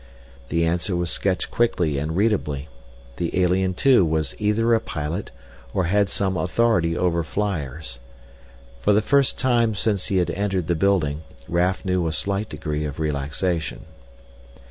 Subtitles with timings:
[0.49, 2.69] The answer was sketched quickly and readably:
[3.17, 5.29] the alien, too, was either a pilot
[5.75, 7.99] or had some authority over flyers.
[8.81, 12.83] For the first time since he had entered this building, Raf knew a slight degree
[12.83, 13.85] of relaxation.